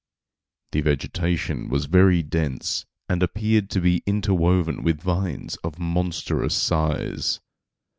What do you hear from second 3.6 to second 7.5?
to be interwoven with vines of monstrous size.